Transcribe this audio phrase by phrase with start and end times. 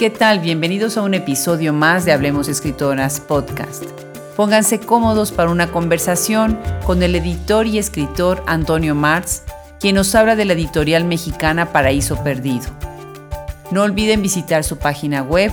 [0.00, 0.38] ¿Qué tal?
[0.38, 3.84] Bienvenidos a un episodio más de Hablemos Escritoras Podcast.
[4.34, 9.42] Pónganse cómodos para una conversación con el editor y escritor Antonio Marx,
[9.78, 12.70] quien nos habla de la editorial mexicana Paraíso Perdido.
[13.72, 15.52] No olviden visitar su página web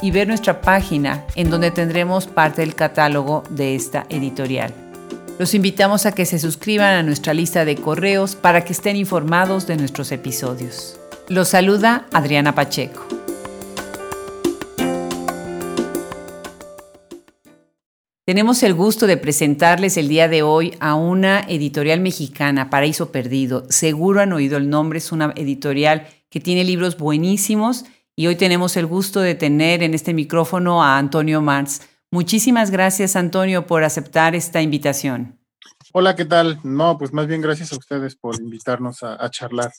[0.00, 4.72] y ver nuestra página en donde tendremos parte del catálogo de esta editorial.
[5.40, 9.66] Los invitamos a que se suscriban a nuestra lista de correos para que estén informados
[9.66, 11.00] de nuestros episodios.
[11.26, 13.27] Los saluda Adriana Pacheco.
[18.28, 23.64] Tenemos el gusto de presentarles el día de hoy a una editorial mexicana, Paraíso Perdido.
[23.70, 28.76] Seguro han oído el nombre, es una editorial que tiene libros buenísimos y hoy tenemos
[28.76, 31.80] el gusto de tener en este micrófono a Antonio Marx.
[32.10, 35.40] Muchísimas gracias, Antonio, por aceptar esta invitación.
[35.94, 36.60] Hola, ¿qué tal?
[36.64, 39.72] No, pues más bien gracias a ustedes por invitarnos a, a charlar.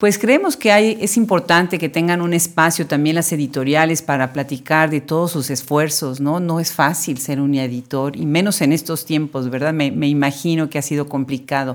[0.00, 4.90] Pues creemos que hay, es importante que tengan un espacio también las editoriales para platicar
[4.90, 6.38] de todos sus esfuerzos, ¿no?
[6.38, 9.72] No es fácil ser un editor, y menos en estos tiempos, ¿verdad?
[9.72, 11.74] Me, imagino que ha sido complicado.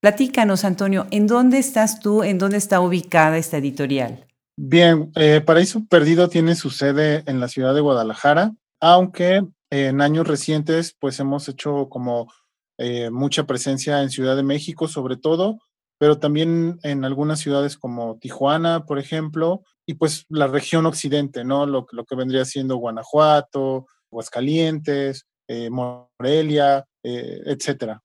[0.00, 2.22] Platícanos, Antonio, ¿en dónde estás tú?
[2.22, 4.24] ¿En dónde está ubicada esta editorial?
[4.56, 10.26] Bien, eh, Paraíso Perdido tiene su sede en la ciudad de Guadalajara, aunque en años
[10.26, 12.32] recientes pues hemos hecho como
[12.78, 15.58] eh, mucha presencia en Ciudad de México sobre todo,
[15.98, 21.66] pero también en algunas ciudades como Tijuana, por ejemplo, y pues la región occidente, ¿no?
[21.66, 28.02] Lo, lo que vendría siendo Guanajuato, Aguascalientes, eh, Morelia, eh, etcétera.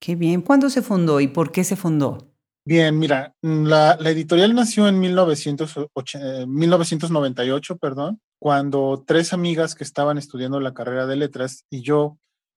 [0.00, 0.42] Qué bien.
[0.42, 2.34] ¿Cuándo se fundó y por qué se fundó?
[2.66, 10.60] Bien, mira, la, la editorial nació en 1998, perdón, cuando tres amigas que estaban estudiando
[10.60, 12.16] la carrera de letras y yo,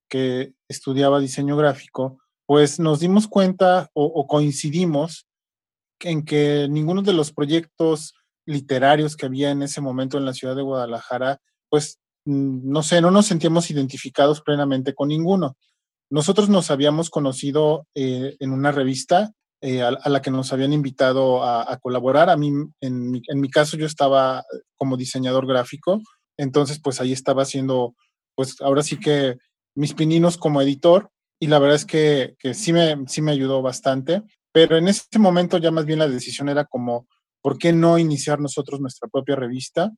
[0.09, 5.27] que estudiaba diseño gráfico, pues nos dimos cuenta o, coincidimos
[5.99, 8.13] en que ninguno de los proyectos
[8.45, 13.01] literarios que había en ese momento en la ciudad de Guadalajara, pues mm, no sé,
[13.01, 15.57] no nos sentíamos identificados plenamente con ninguno.
[16.09, 21.43] Nosotros nos habíamos conocido eh, en una revista eh, a, la que nos habían invitado
[21.43, 22.29] a, colaborar.
[22.29, 24.45] A mí, en mi, en mi, caso, yo estaba
[24.77, 25.99] como diseñador gráfico,
[26.37, 27.93] entonces pues ahí estaba haciendo,
[28.35, 29.37] pues ahora sí que
[29.75, 31.09] mis pininos como editor
[31.39, 35.19] y la verdad es que, que sí, me, sí me ayudó bastante, pero en ese
[35.19, 37.07] momento ya más bien la decisión era como,
[37.41, 39.91] ¿por qué no iniciar nosotros nuestra propia revista?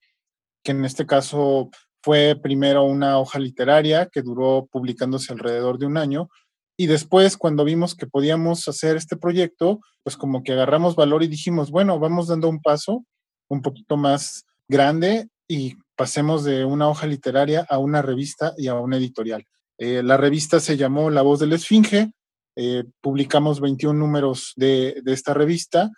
[0.63, 1.69] Que en este caso
[2.01, 6.29] fue primero una hoja literaria que duró publicándose alrededor de un año
[6.77, 11.27] y después cuando vimos que podíamos hacer este proyecto, pues como que agarramos valor y
[11.27, 13.05] dijimos, bueno, vamos dando un paso
[13.49, 18.75] un poquito más grande y pasemos de una hoja literaria a una revista y a
[18.75, 19.45] una editorial.
[19.79, 22.11] Eh, la revista se llamó La Voz de la Esfinge,
[22.57, 25.89] eh, publicamos 21 números de, esta revista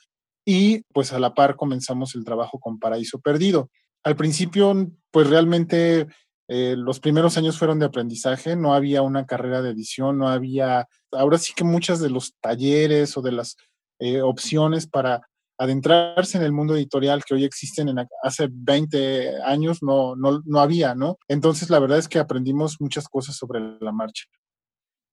[0.45, 3.71] y pues a la par comenzamos el trabajo con Paraíso Perdido.
[4.03, 6.05] Al principio, pues realmente
[6.47, 10.87] eh, los primeros años fueron de aprendizaje, no había una carrera de edición, no había,
[11.11, 13.57] ahora sí que muchas de los talleres o de las
[14.23, 15.21] opciones para
[15.61, 20.59] adentrarse en el mundo editorial que hoy existen en, hace 20 años no, no, no
[20.59, 21.19] había, ¿no?
[21.27, 24.23] Entonces la verdad es que aprendimos muchas cosas sobre la marcha.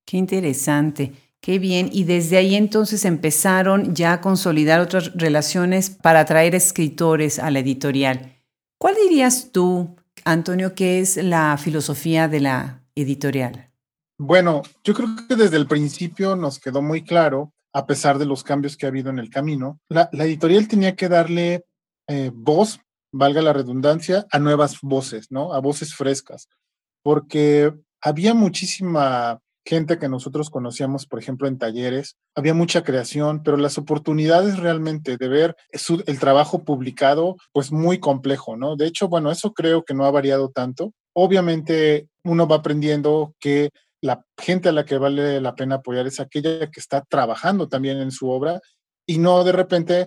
[0.06, 1.12] Qué interesante.
[1.42, 1.90] Qué bien.
[1.92, 7.58] Y desde ahí entonces empezaron ya a consolidar otras relaciones para atraer escritores a la
[7.58, 8.32] editorial.
[8.78, 13.70] ¿Cuál dirías tú, Antonio, que es la filosofía de la editorial?
[14.16, 18.42] Bueno, yo creo que desde el principio nos quedó muy claro a pesar de los
[18.42, 19.80] cambios que ha habido en el camino.
[19.88, 21.64] La, editorial tenía que darle
[22.08, 22.80] eh, voz,
[23.12, 25.52] valga la redundancia, a nuevas voces, ¿no?
[25.52, 26.48] A voces frescas,
[27.02, 33.58] porque había muchísima gente que nosotros conocíamos, por ejemplo, en talleres, había mucha creación, pero
[33.58, 35.56] las oportunidades realmente de ver
[36.06, 38.76] el trabajo publicado, pues muy complejo, ¿no?
[38.76, 40.94] De hecho, bueno, eso creo que no ha variado tanto.
[41.12, 46.20] Obviamente uno va aprendiendo que la gente a la que vale la pena apoyar es
[46.20, 48.60] aquella que está trabajando también en su obra
[49.06, 50.06] y no de repente,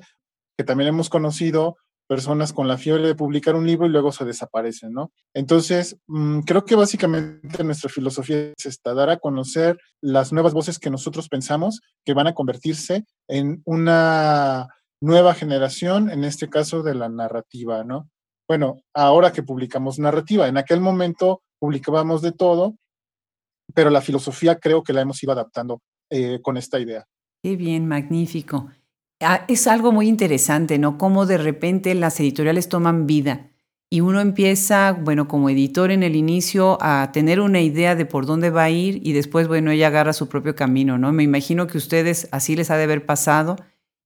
[0.57, 1.77] que también hemos conocido
[2.07, 5.13] personas con la fiebre de publicar un libro y luego se desaparecen, ¿no?
[5.33, 10.77] Entonces, mm, creo que básicamente nuestra filosofía es esta, dar a conocer las nuevas voces
[10.77, 14.67] que nosotros pensamos que van a convertirse en una
[15.01, 18.09] nueva generación, en este caso de la narrativa, ¿no?
[18.45, 22.75] Bueno, ahora que publicamos narrativa, en aquel momento publicábamos de todo
[23.73, 27.05] pero la filosofía creo que la hemos ido adaptando eh, con esta idea.
[27.43, 28.69] Qué bien, magnífico.
[29.21, 30.97] Ah, es algo muy interesante, ¿no?
[30.97, 33.51] Cómo de repente las editoriales toman vida
[33.93, 38.25] y uno empieza, bueno, como editor en el inicio a tener una idea de por
[38.25, 41.11] dónde va a ir y después, bueno, ella agarra su propio camino, ¿no?
[41.11, 43.57] Me imagino que ustedes así les ha de haber pasado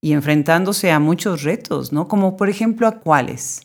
[0.01, 2.07] y enfrentándose a muchos retos, ¿no?
[2.07, 3.61] Como por ejemplo a cuáles.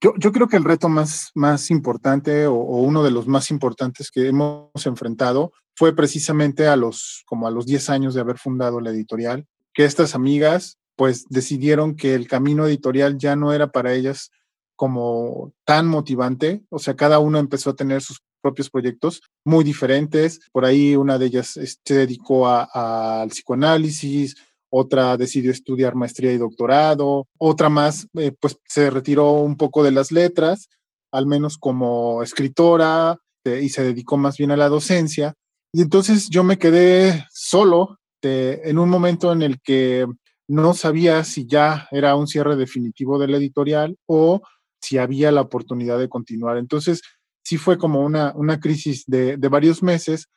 [0.00, 4.28] Yo, creo que el reto más, más importante o, uno de los más importantes que
[4.28, 8.90] hemos enfrentado fue precisamente a los, como a los 10 años de haber fundado la
[8.90, 14.30] editorial, que estas amigas pues decidieron que el camino editorial ya no era para ellas
[14.76, 20.40] como tan motivante, o sea, cada uno empezó a tener sus propios proyectos muy diferentes,
[20.52, 24.36] por ahí una de ellas se dedicó al psicoanálisis,
[24.70, 29.92] otra decidió estudiar maestría y doctorado, otra más eh, pues se retiró un poco de
[29.92, 30.68] las letras,
[31.12, 35.34] al menos como escritora, eh, y se dedicó más bien a la docencia.
[35.72, 40.04] Y entonces yo me quedé solo en un momento en el que
[40.48, 44.42] no sabía si ya era un cierre definitivo de la editorial o
[44.80, 46.58] si había la oportunidad de continuar.
[46.58, 47.00] Entonces,
[47.44, 50.28] sí fue como una, crisis de varios meses,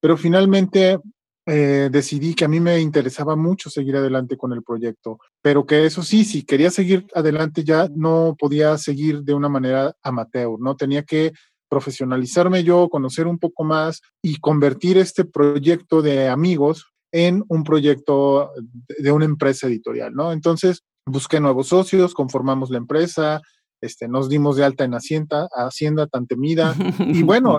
[0.00, 0.98] pero finalmente
[1.46, 5.86] eh, decidí que a mí me interesaba mucho seguir adelante con el proyecto, pero que
[5.86, 10.76] eso sí, si quería seguir adelante ya no podía seguir de una manera amateur, ¿no?
[10.76, 11.32] Tenía que
[11.68, 18.50] profesionalizarme yo, conocer un poco más y convertir este proyecto de amigos en un proyecto
[18.98, 20.32] de una empresa editorial, ¿no?
[20.32, 23.40] Entonces busqué nuevos socios, conformamos la empresa,
[23.80, 26.74] este, nos dimos de alta en Hacienda, Hacienda tan temida.
[27.20, 27.58] Y bueno,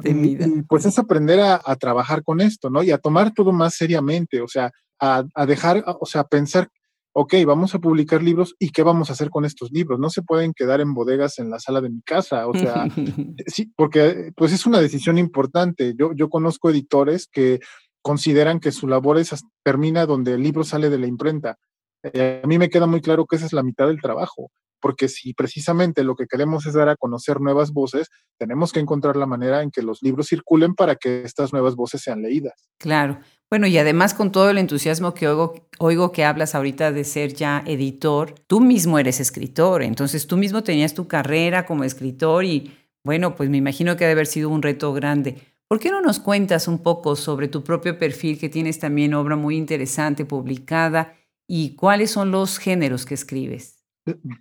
[0.68, 2.84] pues es aprender a, trabajar con esto, ¿no?
[2.84, 6.70] Y a tomar todo más seriamente, o sea, a, a, dejar, o sea, a pensar,
[7.14, 10.00] ok, vamos a publicar libros y qué vamos a hacer con estos libros.
[10.00, 12.88] No se pueden quedar en bodegas en la sala de mi casa, o sea,
[13.48, 15.94] sí, porque pues es una decisión importante.
[15.98, 17.60] Yo, yo conozco editores que
[18.02, 19.34] consideran que su labor es,
[19.64, 21.58] termina donde el libro sale de la imprenta.
[22.04, 24.52] Eh, a mí me queda muy claro que esa es la mitad del trabajo
[24.82, 29.16] porque si precisamente lo que queremos es dar a conocer nuevas voces, tenemos que encontrar
[29.16, 32.70] la manera en que los libros circulen para que estas nuevas voces sean leídas.
[32.78, 33.20] Claro.
[33.50, 37.64] Bueno, y además con todo el entusiasmo que oigo, que hablas ahorita de ser ya
[37.66, 42.74] editor, tú mismo eres escritor, entonces tú mismo tenías tu carrera como escritor y
[43.04, 45.38] bueno, pues me imagino que debe haber sido un reto grande.
[45.68, 49.36] ¿Por qué no nos cuentas un poco sobre tu propio perfil, que tienes también obra
[49.36, 51.16] muy interesante publicada,
[51.48, 53.81] y cuáles son los géneros que escribes?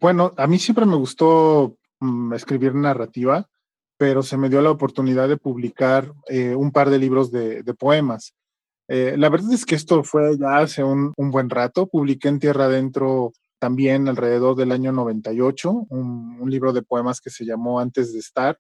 [0.01, 3.47] Bueno, a mí siempre me gustó mm, escribir narrativa,
[3.99, 8.35] pero se me dio la oportunidad de publicar eh, un par de libros de, poemas.
[8.89, 11.87] Eh, la verdad es que esto fue ya hace un, buen rato.
[11.87, 17.45] Publiqué en Tierra Adentro también alrededor del año 98, un, libro de poemas que se
[17.45, 18.59] llamó Antes de estar.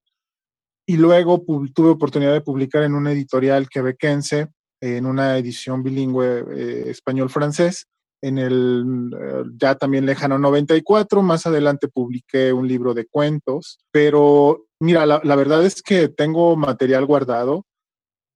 [0.86, 1.42] Y luego
[1.74, 4.48] tuve oportunidad de publicar en una editorial quebequense,
[4.80, 7.86] en una edición bilingüe eh, español-francés,
[8.22, 9.10] en el
[9.58, 11.22] ya también lejano 94.
[11.22, 17.06] Más adelante publiqué un libro de cuentos, pero mira, la, verdad es que tengo material
[17.06, 17.66] guardado,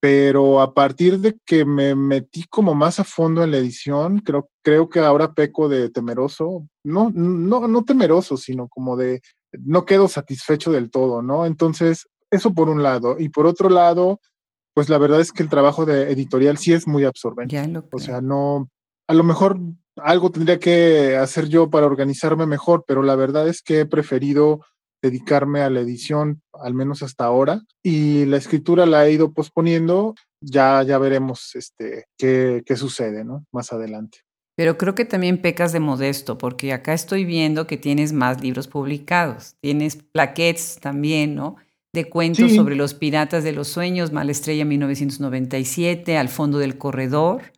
[0.00, 4.48] pero a partir de que me metí como más a fondo en la edición, creo,
[4.62, 9.22] creo que ahora peco de temeroso, no, no, no temeroso, sino como de
[9.52, 11.46] no quedo satisfecho del todo, ¿no?
[11.46, 13.16] Entonces, eso por un lado.
[13.18, 14.20] Y por otro lado,
[14.74, 17.56] pues la verdad es que el trabajo de editorial sí es muy absorbente.
[17.92, 18.68] o sea, no,
[19.06, 19.58] a lo mejor
[19.96, 24.60] algo tendría que hacer yo para organizarme mejor, pero la verdad es que he preferido
[25.02, 30.14] dedicarme a la edición, al menos hasta ahora, y la escritura la he ido posponiendo,
[30.40, 33.44] ya, ya veremos este, qué, qué sucede, ¿no?
[33.52, 34.20] Más adelante.
[34.56, 38.68] Pero creo que también pecas de modesto, porque acá estoy viendo que tienes más libros
[38.68, 41.56] publicados, tienes plaquettes también, ¿no?
[41.92, 47.52] De cuentos sobre los piratas de los sueños, Malestrella 1997, Al fondo del corredor,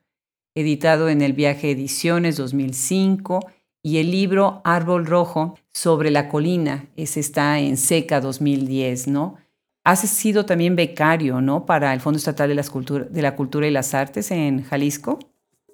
[0.57, 3.41] editado en el Viaje Ediciones 2005,
[3.87, 9.37] y el libro Árbol Rojo sobre la colina, ese está en Seca 2010, ¿no?
[9.85, 11.65] Has sido también becario, ¿no?
[11.65, 15.21] Para el Fondo Estatal de, de la Cultura y las Artes en Jalisco.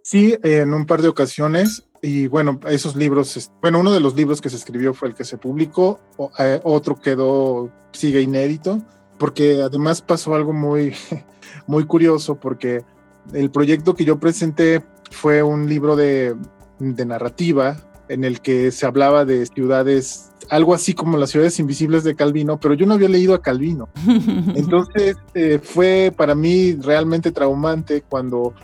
[0.03, 1.89] Sí, en un par de ocasiones.
[2.03, 5.25] Y bueno, esos libros, bueno, uno de los libros que se escribió fue el que
[5.25, 5.99] se publicó,
[6.39, 8.83] eh, otro quedó, sigue inédito,
[9.19, 10.95] porque además pasó algo muy,
[11.67, 12.85] muy curioso, porque
[13.33, 16.37] el proyecto que yo presenté fue un libro de,
[16.79, 17.77] narrativa
[18.09, 22.59] en el que se hablaba de ciudades, algo así como las ciudades invisibles de Calvino,
[22.59, 23.89] pero yo no había leído a Calvino.
[24.55, 28.55] Entonces eh, fue para mí realmente traumante cuando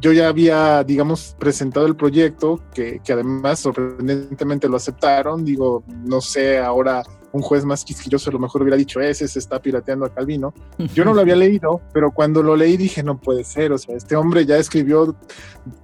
[0.00, 5.44] yo ya había, digamos, presentado el proyecto, que, que además sorprendentemente lo aceptaron.
[5.44, 7.02] Digo, no sé ahora
[7.36, 10.52] un juez más quisquilloso a lo mejor hubiera dicho, ese se está pirateando a Calvino.
[10.94, 13.96] Yo no lo había leído, pero cuando lo leí dije, no puede ser, o sea,
[13.96, 15.14] este hombre ya escribió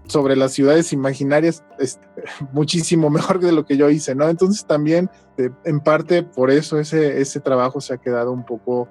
[0.07, 1.65] sobre las ciudades imaginarias
[2.53, 4.29] muchísimo mejor de lo que yo hice, ¿no?
[4.29, 8.89] Entonces también, eh, en parte, por eso ese, ese trabajo se ha quedado un poco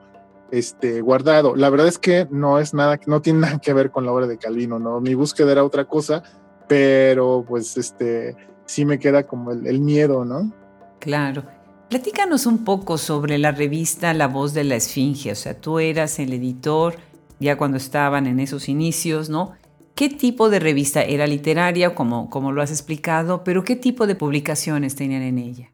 [0.51, 1.55] este, guardado.
[1.55, 4.27] La verdad es que no es nada, no tiene nada que ver con la obra
[4.27, 4.99] de Calvino, ¿no?
[4.99, 6.23] Mi búsqueda era otra cosa,
[6.67, 10.51] pero pues este, sí me queda como el, el miedo, ¿no?
[10.99, 11.43] Claro.
[11.91, 16.19] Platícanos un poco sobre la revista La Voz de la Esfinge, o sea, tú eras
[16.19, 16.95] el editor
[17.41, 19.51] ya cuando estaban en esos inicios, ¿no?
[19.93, 24.15] ¿Qué tipo de revista era literaria, como, como lo has explicado, pero qué tipo de
[24.15, 25.73] publicaciones tenían en ella?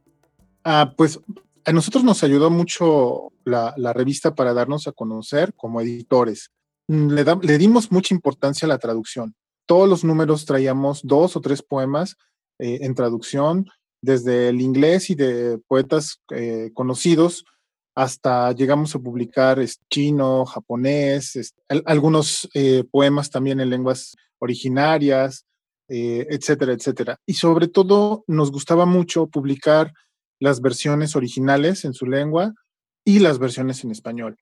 [0.64, 1.20] Ah, pues
[1.66, 6.50] a nosotros nos ayudó mucho la, revista para darnos a conocer como editores.
[6.88, 9.36] Le, dimos mucha importancia a la traducción.
[9.68, 12.18] Todos los números traíamos dos o tres poemas
[12.58, 13.68] eh, en traducción,
[14.02, 17.46] desde el inglés y de poetas eh, conocidos
[17.96, 25.46] hasta llegamos a publicar chino, japonés, algunos eh, poemas también en lenguas originarias,
[25.90, 27.18] etcétera, etcétera.
[27.26, 29.94] Y sobre todo nos gustaba mucho publicar
[30.40, 32.54] las versiones originales en su lengua
[33.04, 34.38] y las versiones en español.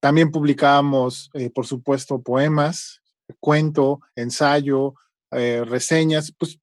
[0.00, 3.00] También publicábamos, eh, por supuesto, poemas,
[3.40, 4.94] cuento, ensayo,
[5.30, 6.58] eh, reseñas, pues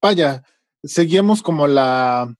[0.00, 0.42] vaya,
[0.86, 2.34] seguíamos como la,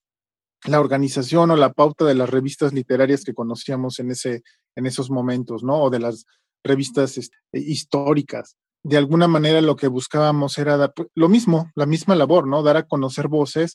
[0.64, 4.42] la organización o la pauta de las revistas literarias que conocíamos en, ese,
[4.74, 5.82] en esos momentos, ¿no?
[5.82, 6.26] O de las
[6.64, 8.56] revistas este, históricas.
[8.82, 12.62] De alguna manera lo que buscábamos era pues, lo mismo, la misma labor, ¿no?
[12.62, 13.74] Dar a conocer voces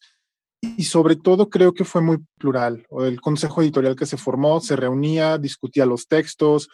[0.61, 2.85] y sobre todo creo que fue muy plural.
[2.99, 6.69] El consejo editorial que se formó se reunía, discutía los textos,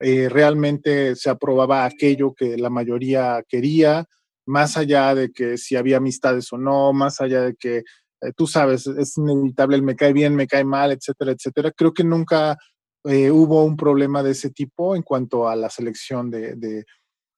[0.00, 4.06] eh, realmente se aprobaba aquello que la mayoría quería,
[4.50, 8.46] más allá de que si había amistades o no, más allá de que eh, tú
[8.46, 11.72] sabes, es inevitable el me cae bien, me cae mal, etcétera, etcétera.
[11.72, 12.58] Creo que nunca
[13.04, 16.84] eh, hubo un problema de ese tipo en cuanto a la selección de,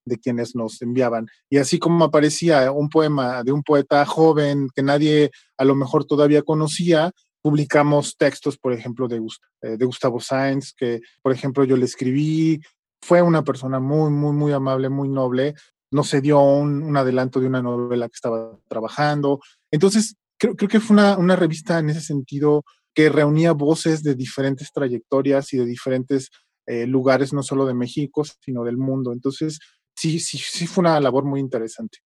[0.04, 1.26] de quienes nos enviaban.
[1.49, 6.04] Y así como aparecía un poema de un poeta joven que nadie a lo mejor
[6.04, 9.21] todavía conocía, publicamos textos, por ejemplo, de,
[9.62, 12.61] eh, de Gustavo Sáenz, que, por ejemplo, yo le escribí.
[13.04, 15.54] Fue una persona muy, muy, muy amable, muy noble.
[15.93, 19.41] Nos dio un, un adelanto de una novela que estaba trabajando.
[19.71, 24.15] Entonces, creo, creo que fue una, una revista en ese sentido que reunía voces de
[24.15, 26.31] diferentes trayectorias y de diferentes
[26.67, 29.13] eh, lugares, no solo de México, sino del mundo.
[29.13, 29.59] Entonces,
[29.97, 31.99] sí, sí, sí fue una labor muy interesante.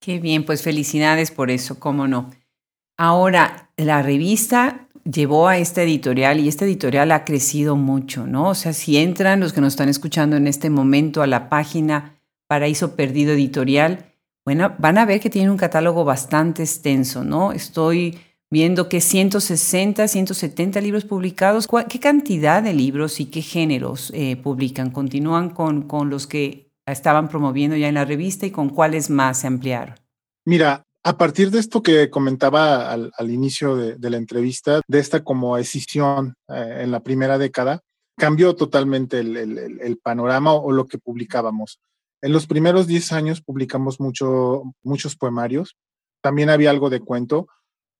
[0.00, 2.30] Qué bien, pues felicidades por eso, cómo no.
[2.98, 8.48] Ahora, la revista llevó a esta editorial y esta editorial ha crecido mucho, ¿no?
[8.50, 12.20] O sea, si entran los que nos están escuchando en este momento a la página
[12.52, 14.12] Paraíso Perdido Editorial,
[14.44, 17.50] bueno, van a ver que tiene un catálogo bastante extenso, ¿no?
[17.52, 18.18] Estoy
[18.50, 21.66] viendo que 160, 170 libros publicados.
[21.88, 24.90] ¿Qué cantidad de libros y qué géneros eh, publican?
[24.90, 29.38] ¿Continúan con, con los que estaban promoviendo ya en la revista y con cuáles más
[29.38, 29.94] se ampliaron?
[30.44, 35.56] Mira, a partir de esto que comentaba al, inicio de, la entrevista, de esta como
[35.56, 37.80] escisión eh, en la primera década,
[38.18, 41.80] cambió totalmente el, panorama o, lo que publicábamos.
[42.22, 45.76] En los primeros 10 años publicamos mucho, muchos poemarios,
[46.22, 47.48] también había algo de cuento,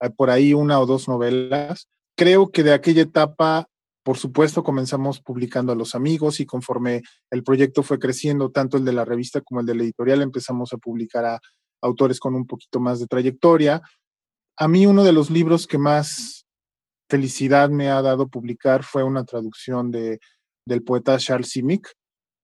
[0.01, 1.89] eh, por ahí una o dos novelas.
[2.17, 3.67] Creo que de aquella etapa
[4.03, 8.85] por supuesto, comenzamos publicando a los amigos y conforme el proyecto fue creciendo, tanto el
[8.85, 11.41] de la revista como el de la editorial, empezamos a publicar a
[11.81, 13.81] autores con un poquito más de trayectoria.
[14.57, 16.47] A mí uno de los libros que más
[17.09, 20.19] felicidad me ha dado publicar fue una traducción de,
[20.67, 21.93] del poeta Charles Simic,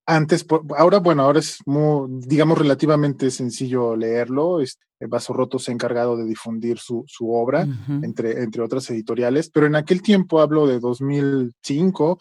[0.09, 0.47] antes,
[0.79, 4.63] ahora, bueno, ahora es muy, digamos, relativamente sencillo leerlo.
[4.63, 7.69] Este, Vaso Roto se ha encargado de difundir su, su obra,
[8.03, 12.19] entre, entre otras editoriales, pero en aquel tiempo, hablo de 2005,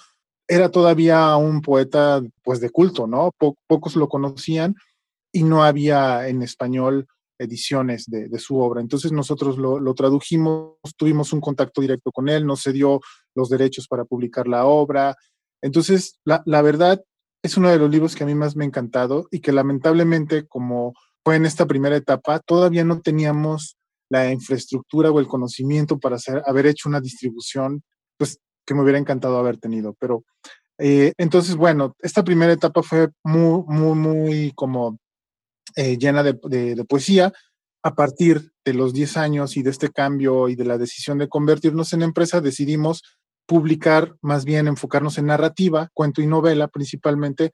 [0.49, 3.31] era todavía un poeta, pues, de culto, ¿no?
[3.67, 4.75] pocos lo conocían
[5.31, 7.07] y no había en español
[7.39, 8.81] ediciones de, de su obra.
[8.81, 12.99] Entonces nosotros lo, lo, tradujimos, tuvimos un contacto directo con él, nos cedió
[13.33, 15.15] los derechos para publicar la obra.
[15.61, 17.01] Entonces, la, la verdad,
[17.47, 20.47] es uno de los libros que a mí más me ha encantado y que lamentablemente,
[20.47, 23.77] como fue en esta primera etapa, todavía no teníamos
[24.09, 27.83] la infraestructura o el conocimiento para hacer, haber hecho una distribución,
[28.17, 29.95] pues que me hubiera encantado haber tenido.
[29.99, 30.23] Pero
[30.77, 34.99] eh, entonces, bueno, esta primera etapa fue muy, muy, muy como
[35.75, 37.31] eh, llena de, poesía.
[37.83, 41.29] A partir de los 10 años y de este cambio y de la decisión de
[41.29, 43.01] convertirnos en empresa, decidimos
[43.47, 47.51] publicar, más bien enfocarnos en narrativa, cuento y novela principalmente,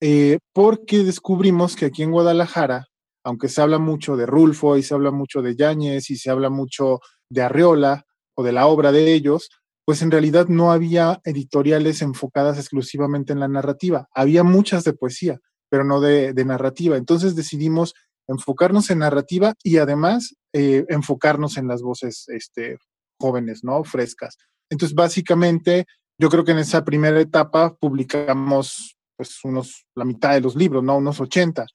[0.00, 2.86] eh, porque descubrimos que aquí en Guadalajara,
[3.24, 6.50] aunque se habla mucho de Rulfo y se habla mucho de Yáñez y se habla
[6.50, 9.50] mucho de Arreola o de la obra de ellos,
[9.84, 14.08] pues en realidad no había editoriales enfocadas exclusivamente en la narrativa.
[14.14, 16.96] Había muchas de poesía, pero no de, narrativa.
[16.96, 17.94] Entonces decidimos
[18.28, 22.78] enfocarnos en narrativa y además eh, enfocarnos en las voces este,
[23.18, 23.82] jóvenes, ¿no?
[23.84, 24.36] Frescas.
[24.70, 25.86] Entonces, básicamente,
[26.18, 30.82] yo creo que en esa primera etapa publicamos pues unos, la mitad de los libros,
[30.82, 30.96] ¿no?
[30.96, 31.66] Unos 80.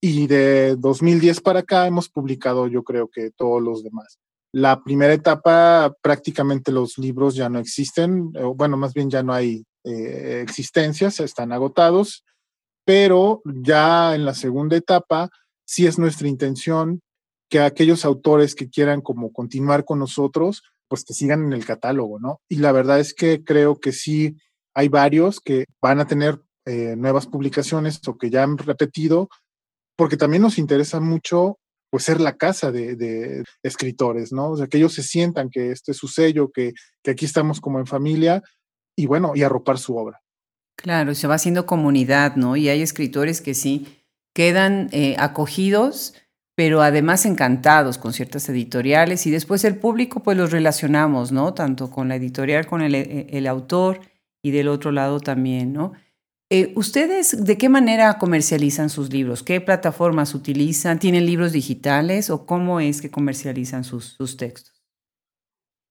[0.00, 4.18] Y de 2010 para acá hemos publicado yo creo que todos los demás.
[4.52, 9.64] La primera etapa, prácticamente los libros ya no existen, bueno, más bien ya no hay
[9.84, 12.24] eh, existencias, están agotados,
[12.86, 15.28] pero ya en la segunda etapa
[15.66, 17.00] sí es nuestra intención
[17.50, 22.18] que aquellos autores que quieran como continuar con nosotros, pues que sigan en el catálogo,
[22.18, 22.40] ¿no?
[22.48, 24.36] Y la verdad es que creo que sí
[24.74, 29.28] hay varios que van a tener eh, nuevas publicaciones o que ya han repetido,
[29.96, 31.58] porque también nos interesa mucho
[31.90, 34.50] pues ser la casa de, escritores, ¿no?
[34.50, 37.60] O sea, que ellos se sientan que este es su sello, que, que aquí estamos
[37.60, 38.42] como en familia
[38.96, 40.20] y bueno, y arropar su obra.
[40.76, 42.56] Claro, se va haciendo comunidad, ¿no?
[42.56, 46.14] Y hay escritores que sí quedan eh, acogidos,
[46.56, 51.52] pero además encantados con ciertas editoriales y después el público pues los relacionamos, ¿no?
[51.54, 54.00] Tanto con la editorial, con el, eh, autor
[54.42, 55.92] y del otro lado también, ¿no?
[56.48, 59.42] Eh, ¿Ustedes de qué manera comercializan sus libros?
[59.42, 60.98] ¿Qué plataformas utilizan?
[60.98, 64.82] ¿Tienen libros digitales o cómo es que comercializan sus, sus textos?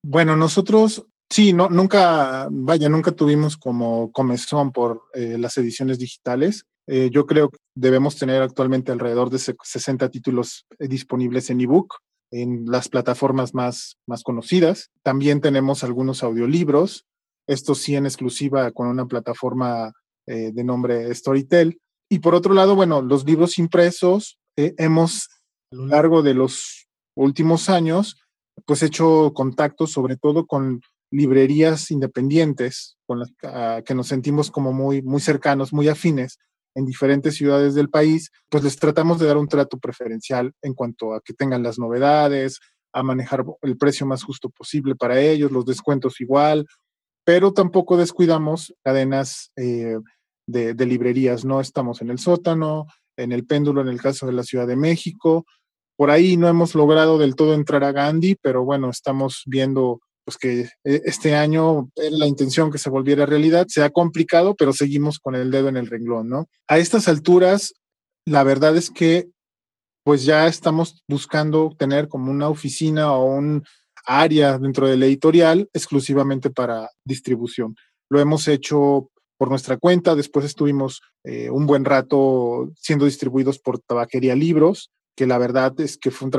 [0.01, 6.65] Bueno, nosotros sí, no, nunca, vaya, nunca tuvimos como comezón por eh, las ediciones digitales.
[6.87, 11.95] Eh, yo creo que debemos tener actualmente alrededor de 60 títulos disponibles en ebook
[12.31, 14.91] en las plataformas más, más conocidas.
[15.03, 17.05] También tenemos algunos audiolibros,
[17.47, 19.93] estos sí en exclusiva con una plataforma
[20.27, 21.79] eh, de nombre Storytel.
[22.09, 25.27] Y por otro lado, bueno, los libros impresos, eh, hemos
[25.71, 28.21] a lo largo de los últimos años,
[28.65, 34.73] pues hecho contactos sobre todo con librerías independientes, con las ah, que nos sentimos como
[34.73, 36.37] muy, muy cercanos, muy afines
[36.75, 41.13] en diferentes ciudades del país, pues les tratamos de dar un trato preferencial en cuanto
[41.13, 42.59] a que tengan las novedades,
[42.93, 46.65] a manejar el precio más justo posible para ellos, los descuentos igual,
[47.25, 49.97] pero tampoco descuidamos cadenas eh,
[50.47, 51.59] de, librerías, ¿no?
[51.59, 52.85] Estamos en el sótano,
[53.17, 55.45] en el péndulo en el caso de la Ciudad de México.
[55.97, 60.37] Por ahí no hemos logrado del todo entrar a Gandhi, pero bueno, estamos viendo pues
[60.37, 63.67] que eh, este año era la intención que se volviera realidad.
[63.69, 66.47] Se ha complicado, pero seguimos con el dedo en el renglón, ¿no?
[66.67, 67.75] A estas alturas,
[68.25, 69.29] la verdad es que
[70.03, 73.63] pues ya estamos buscando tener como una oficina o un
[74.05, 77.75] área dentro del editorial exclusivamente para distribución.
[78.09, 83.79] Lo hemos hecho por nuestra cuenta, después estuvimos eh, un buen rato siendo distribuidos por
[83.79, 86.31] Tabaquería Libros, que la verdad es que fue un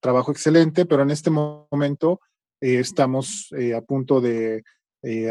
[0.00, 2.20] trabajo excelente, pero en este momento
[2.62, 4.62] eh, estamos eh, a punto de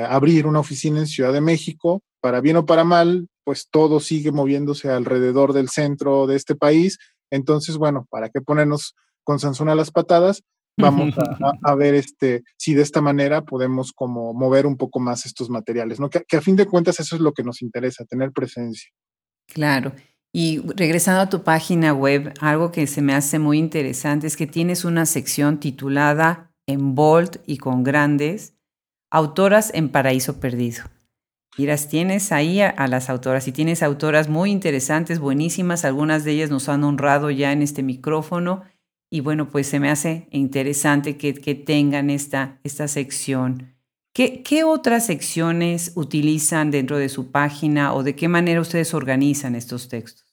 [0.07, 2.03] abrir una oficina en Ciudad de México.
[2.19, 6.97] Para bien o para mal, pues todo sigue moviéndose alrededor del centro de este país.
[7.31, 10.43] Entonces, bueno, ¿para qué ponernos con Sansón a las patadas?
[10.77, 11.15] vamos
[11.63, 15.99] a, ver este, si de esta manera podemos como mover un poco más estos materiales,
[15.99, 16.09] ¿no?
[16.09, 18.89] Que, a fin de cuentas eso es lo que nos interesa, tener presencia.
[19.47, 19.93] Claro.
[20.33, 24.47] Y regresando a tu página web, algo que se me hace muy interesante es que
[24.47, 28.55] tienes una sección titulada en bold y con grandes,
[29.09, 30.83] autoras en paraíso perdido.
[31.57, 36.49] Miras, tienes ahí a, las autoras y tienes autoras muy interesantes, buenísimas, algunas de ellas
[36.49, 38.63] nos han honrado ya en este micrófono
[39.09, 43.75] y bueno, pues se me hace interesante que, tengan esta, esta sección.
[44.13, 49.55] ¿Qué, ¿Qué, otras secciones utilizan dentro de su página o de qué manera ustedes organizan
[49.55, 50.30] estos textos?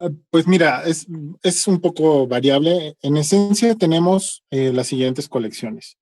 [0.00, 1.06] Ah, pues mira, es,
[1.42, 2.96] es un poco variable.
[3.02, 5.98] En esencia tenemos eh, las siguientes colecciones.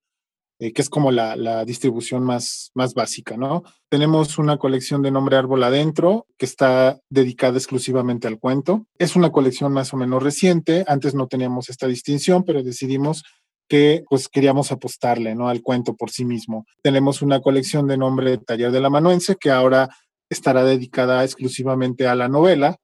[0.60, 3.62] Eh, que es como la, distribución más, más básica, ¿no?
[3.88, 8.84] Tenemos una colección de nombre árbol adentro que está dedicada exclusivamente al cuento.
[8.98, 10.84] Es una colección más o menos reciente.
[10.88, 13.22] Antes no teníamos esta distinción, pero decidimos
[13.68, 15.48] que pues queríamos apostarle, ¿no?
[15.48, 16.66] Al cuento por sí mismo.
[16.82, 19.88] Tenemos una colección de nombre Taller de la Manuense que ahora
[20.28, 22.78] estará dedicada exclusivamente a la novela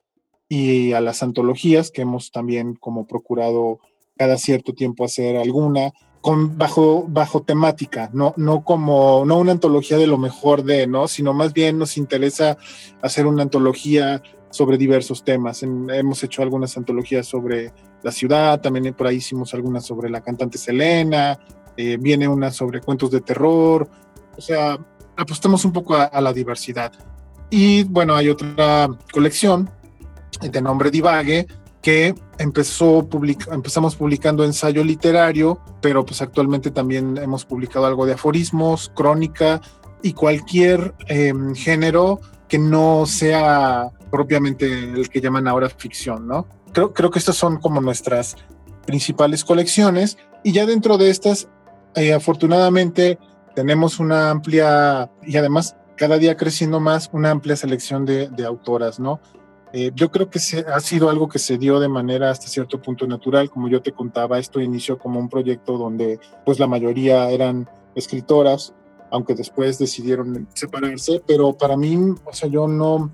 [0.49, 3.81] y a las antologías que hemos también como procurado
[4.17, 9.99] cada cierto tiempo hacer alguna con bajo, bajo temática, no, no como, no una antología
[9.99, 11.07] de lo mejor de, ¿no?
[11.07, 12.57] Sino más bien nos interesa
[13.03, 15.63] hacer una antología sobre diversos temas.
[15.63, 20.57] hemos hecho algunas antologías sobre la ciudad, también por ahí hicimos algunas sobre la cantante
[20.57, 21.39] Selena,
[21.77, 23.87] eh, viene una sobre cuentos de terror,
[24.35, 24.79] o sea,
[25.17, 26.93] apostamos un poco a, a la diversidad.
[27.51, 29.69] Y bueno, hay otra colección
[30.41, 31.47] de nombre Divague,
[31.85, 33.07] que empezó
[33.53, 39.61] empezamos publicando ensayo literario, pero pues actualmente también hemos publicado algo de aforismos, crónica
[40.03, 46.47] y cualquier em, género que no sea propiamente el que llaman ahora ficción, ¿no?
[46.73, 48.37] Creo, creo que estas son como nuestras
[48.87, 51.49] principales colecciones y ya dentro de estas,
[51.97, 53.19] eh, afortunadamente,
[53.55, 58.99] tenemos una amplia y además cada día creciendo más una amplia selección de, de autoras,
[58.99, 59.21] ¿no?
[59.77, 62.81] Eh, yo creo que se, ha sido algo que se dio de manera hasta cierto
[62.81, 67.29] punto natural, como yo te contaba, esto inició como un proyecto donde pues la mayoría
[67.33, 68.73] eran escritoras,
[69.11, 73.11] aunque después decidieron separarse, pero para mí, o sea, yo no,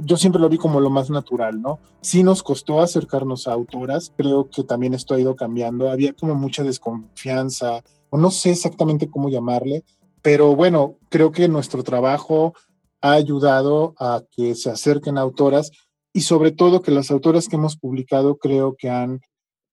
[0.00, 1.78] yo siempre lo vi como lo más natural, ¿no?
[2.00, 6.34] Sí nos costó acercarnos a autoras, creo que también esto ha ido cambiando, había como
[6.34, 9.84] mucha desconfianza, o no sé exactamente cómo llamarle,
[10.22, 12.54] pero bueno, creo que nuestro trabajo
[13.02, 15.70] ha ayudado a que se acerquen autoras
[16.12, 19.20] y sobre todo que las autoras que hemos publicado creo que han,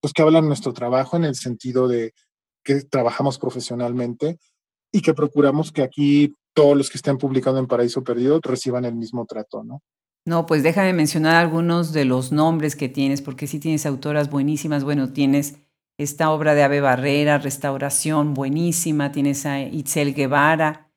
[0.00, 2.12] pues que hablan nuestro trabajo en el sentido de
[2.62, 4.38] que trabajamos profesionalmente
[4.92, 8.94] y que procuramos que aquí todos los que estén publicando en Paraíso Perdido reciban el
[8.94, 9.82] mismo trato, ¿no?
[10.26, 14.82] No, pues déjame mencionar algunos de los nombres que tienes, porque sí tienes autoras buenísimas.
[14.82, 15.56] Bueno, tienes
[15.98, 19.12] esta obra de Ave Barrera, Restauración, buenísima.
[19.12, 20.90] Tienes a Itzel Guevara,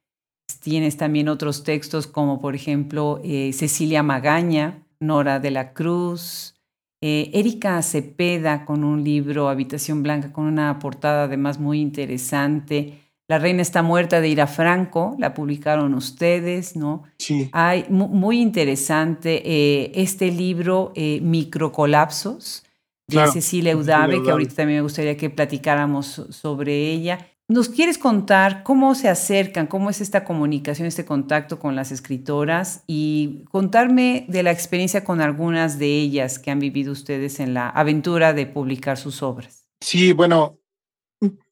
[0.61, 6.55] Tienes también otros textos como por ejemplo eh, Cecilia Magaña, Nora de la Cruz,
[7.01, 13.01] eh, Erika Cepeda con un libro Habitación Blanca con una portada además muy interesante.
[13.27, 17.03] La reina está muerta de Ira Franco, la publicaron ustedes, ¿no?
[17.17, 17.49] Sí.
[17.51, 22.63] Hay muy interesante eh, este libro Microcolapsos
[23.07, 27.19] de Cecilia Udave, que ahorita también me gustaría que platicáramos sobre ella.
[27.49, 32.83] ¿Nos quieres contar cómo se acercan, cómo es esta comunicación, este contacto con las escritoras
[32.87, 37.69] y contarme de la experiencia con algunas de ellas que han vivido ustedes en la
[37.69, 39.65] aventura de publicar sus obras?
[39.79, 40.59] Sí, bueno,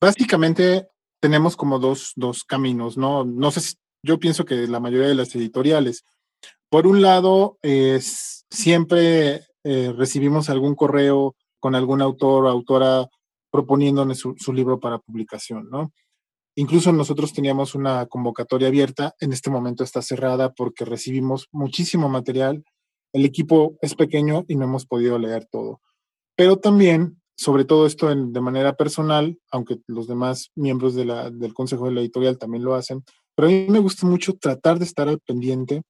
[0.01, 0.89] básicamente
[1.21, 3.23] tenemos como dos, dos caminos, ¿no?
[3.23, 6.03] No sé, yo pienso que la mayoría de las editoriales,
[6.67, 7.57] por un lado,
[8.49, 13.07] siempre eh, recibimos algún correo con algún autor o autora
[13.55, 15.93] proponiéndonos su, libro para publicación, ¿no?
[16.57, 22.65] Incluso nosotros teníamos una convocatoria abierta, en este momento está cerrada porque recibimos muchísimo material,
[23.13, 25.79] el equipo es pequeño y no hemos podido leer todo.
[26.35, 31.93] Pero también, sobre todo esto de manera personal, aunque los demás miembros del Consejo de
[31.93, 35.21] la Editorial también lo hacen, pero a mí me gusta mucho tratar de estar al
[35.21, 35.81] pendiente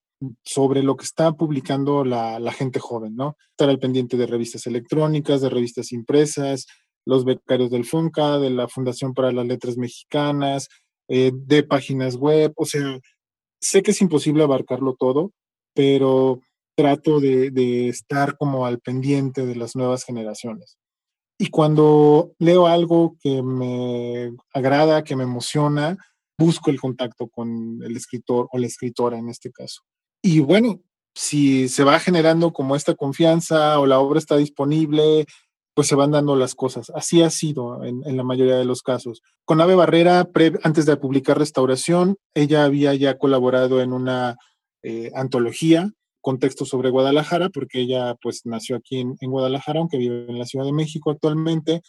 [0.44, 3.38] sobre lo que está publicando la gente joven, ¿no?
[3.50, 6.68] Estar al pendiente de revistas electrónicas, de revistas impresas,
[7.06, 10.68] los becarios del FUNCA, de la Fundación para las Letras Mexicanas,
[11.08, 12.54] eh, de páginas web.
[12.56, 13.00] O sea,
[13.62, 15.32] sé que es imposible abarcarlo todo,
[15.74, 16.40] pero
[16.76, 20.78] trato de, estar como al pendiente de las nuevas generaciones.
[21.38, 25.98] Y cuando leo algo que me agrada, que me emociona,
[26.38, 29.82] busco el contacto con el escritor o la escritora en este caso.
[30.22, 30.82] Y bueno,
[31.14, 35.26] si se va generando como esta confianza o la obra está disponible
[35.76, 36.90] pues se van dando las cosas.
[36.96, 39.22] Así ha sido en, la mayoría de los casos.
[39.44, 40.28] Con Ave Barrera,
[40.64, 44.38] antes de publicar Restauración, ella había ya colaborado en una
[44.84, 50.26] eh, antología con textos sobre Guadalajara, porque ella pues nació aquí en, Guadalajara, aunque vive
[50.30, 51.82] en la Ciudad de México actualmente.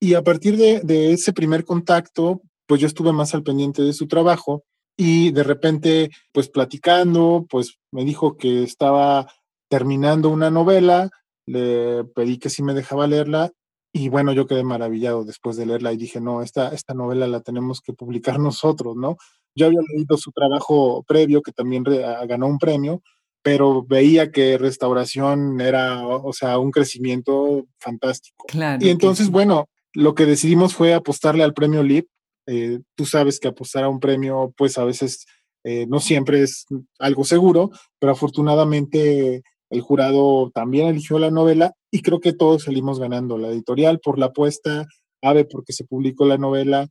[0.00, 3.92] Y a partir de, de ese primer contacto, pues yo estuve más al pendiente de
[3.92, 4.64] su trabajo
[4.96, 9.30] y de repente, pues platicando, pues me dijo que estaba
[9.68, 11.10] terminando una novela,
[11.50, 13.50] le pedí que sí me dejaba leerla
[13.92, 17.40] y bueno, yo quedé maravillado después de leerla y dije, no, esta, esta novela la
[17.40, 19.16] tenemos que publicar nosotros, ¿no?
[19.54, 23.02] Yo había leído su trabajo previo, que también ganó un premio,
[23.42, 28.44] pero veía que restauración era, o sea, un crecimiento fantástico.
[28.46, 32.06] Claro y entonces, bueno, lo que decidimos fue apostarle al premio LIP.
[32.46, 35.26] Eh, tú sabes que apostar a un premio, pues a veces
[35.64, 36.66] eh, no siempre es
[37.00, 42.98] algo seguro, pero afortunadamente el jurado también eligió la novela y creo que todos salimos
[42.98, 44.86] ganando, la editorial por la apuesta,
[45.22, 46.88] Ave porque se publicó la novela,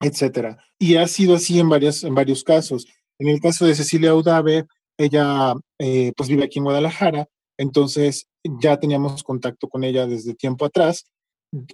[0.00, 0.58] etcétera.
[0.78, 2.86] Y ha sido así en, varias, en varios casos.
[3.18, 4.66] En el caso de Cecilia Udave,
[4.98, 7.26] ella eh, pues vive aquí en Guadalajara,
[7.58, 11.04] entonces ya teníamos contacto con ella desde tiempo atrás.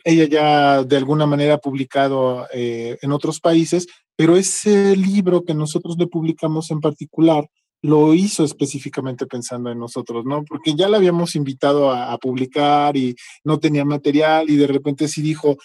[0.04, 3.86] Ella ya de alguna manera ha publicado eh, en otros países,
[4.16, 7.48] pero ese libro que nosotros le publicamos en particular
[7.82, 10.44] lo hizo específicamente pensando en nosotros, ¿no?
[10.44, 15.22] Porque ya la habíamos invitado a, publicar y no tenía material y de repente sí
[15.22, 15.56] dijo,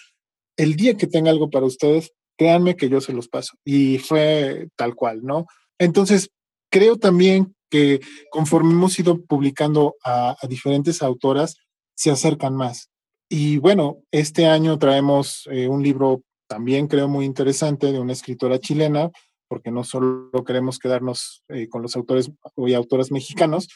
[0.56, 3.56] el día que tenga algo para ustedes, créanme que yo se los paso.
[3.64, 5.46] Y fue tal cual, ¿no?
[5.78, 6.30] Entonces,
[6.70, 11.56] creo también que conforme hemos ido publicando a, diferentes autoras,
[11.94, 12.90] se acercan más.
[13.28, 16.22] Y bueno, este año traemos eh, un libro
[16.52, 19.10] también creo muy interesante de una escritora chilena,
[19.52, 23.68] porque no solo queremos quedarnos eh, con los autores y autoras mexicanos.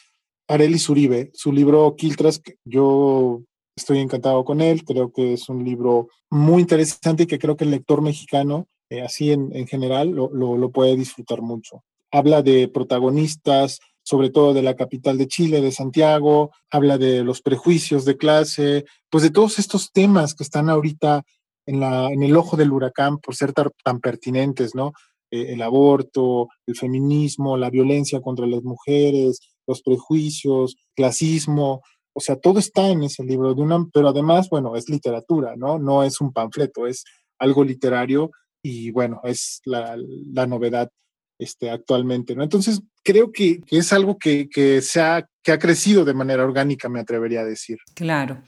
[0.47, 3.43] Arely Zuribe, su libro Quiltras, yo
[3.75, 7.65] estoy encantado con él, creo que es un libro muy interesante y que creo que
[7.65, 11.83] el lector mexicano, eh, así en, en general, lo, lo, lo, puede disfrutar mucho.
[12.09, 17.43] Habla de protagonistas sobre todo de la capital de Chile, de Santiago, habla de los
[17.43, 21.23] prejuicios de clase, pues de todos estos temas que están ahorita
[21.67, 24.93] en, la, en el ojo del huracán por ser tan, pertinentes, ¿no?
[25.31, 31.81] Eh, el aborto, el feminismo, la violencia contra las mujeres, los prejuicios, clasismo,
[32.13, 35.77] o sea, todo está en ese libro, de una, pero además, bueno, es literatura, ¿no?
[35.77, 37.03] No es un panfleto, es
[37.37, 38.31] algo literario
[38.63, 39.95] y bueno, es la,
[40.33, 40.89] la novedad
[41.37, 42.41] este, actualmente, ¿no?
[42.41, 46.43] Entonces, creo que, que es algo que, que, se ha, que ha crecido de manera
[46.43, 47.77] orgánica, me atrevería a decir.
[47.93, 48.41] Claro.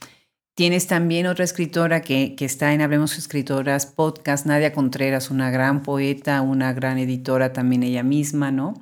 [0.60, 5.84] Tienes también otra escritora que, que, está en Hablemos Escritoras Podcast, Nadia Contreras, una gran
[5.84, 8.74] poeta, una gran editora también ella misma, ¿no?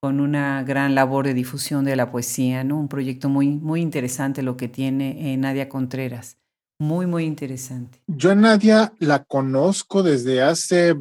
[0.00, 2.78] Con una gran labor de difusión de la poesía, ¿no?
[2.78, 6.36] Un proyecto muy, muy interesante lo que tiene eh, Nadia Contreras.
[6.78, 7.98] Muy, muy interesante.
[8.06, 10.94] Yo a Nadia la conozco desde hace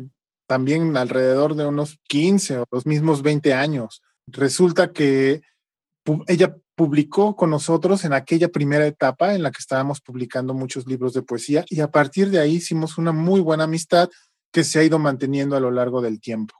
[0.47, 4.01] también alrededor de unos 15 o los mismos 20 años.
[4.25, 5.43] Resulta que
[6.25, 11.13] ella publicó con nosotros en aquella primera etapa en la que estábamos publicando muchos libros
[11.13, 14.09] de poesía y a partir de ahí hicimos una muy buena amistad
[14.51, 16.55] que se ha ido manteniendo a lo largo del tiempo.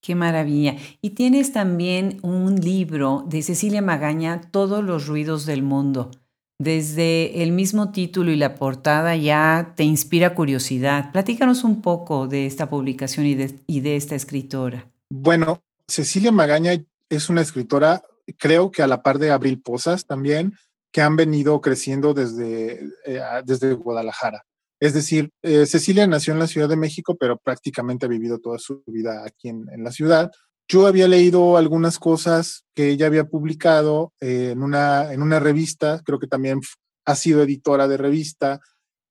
[0.00, 0.76] Qué maravilla.
[1.00, 6.10] Y tienes también un libro de Cecilia Magaña, Todos los ruidos del mundo.
[6.58, 11.12] Desde el mismo título y la portada ya te inspira curiosidad.
[11.12, 14.88] Platícanos un poco de esta publicación y de, y de esta escritora.
[15.08, 16.72] Bueno, Cecilia Magaña
[17.08, 18.02] es una escritora
[18.38, 20.54] creo que a la par de Abril Posas también,
[20.92, 24.44] que han venido creciendo desde, eh, desde Guadalajara.
[24.80, 28.58] Es decir, eh, Cecilia nació en la Ciudad de México, pero prácticamente ha vivido toda
[28.58, 30.30] su vida aquí en, en la ciudad.
[30.68, 36.00] Yo había leído algunas cosas que ella había publicado eh, en, una, en una revista,
[36.04, 36.60] creo que también
[37.04, 38.60] ha sido editora de revista,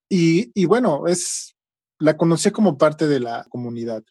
[0.10, 1.56] y, y bueno, es,
[2.00, 4.04] la conocí como parte de la comunidad.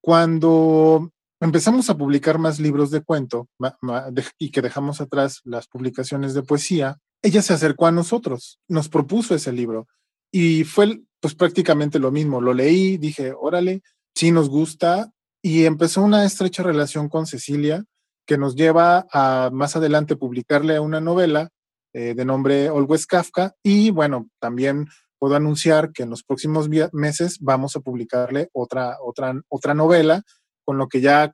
[0.00, 1.12] Cuando
[1.44, 3.48] empezamos a publicar más libros de cuento
[4.38, 9.34] y que dejamos atrás las publicaciones de poesía, ella se acercó a nosotros, nos propuso
[9.34, 9.86] ese libro
[10.32, 12.40] y fue pues prácticamente lo mismo.
[12.40, 13.82] Lo leí, dije, órale,
[14.14, 17.84] sí nos gusta y empezó una estrecha relación con Cecilia
[18.26, 21.50] que nos lleva a más adelante publicarle una novela
[21.92, 27.38] eh, de nombre Always Kafka y bueno, también puedo anunciar que en los próximos meses
[27.40, 30.22] vamos a publicarle otra, otra, otra novela
[30.64, 31.32] con lo que ya